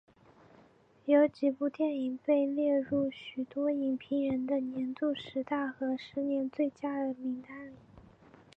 [1.05, 7.75] 有几部电影被列入许多影评人的年度十大和十年最佳的名单里。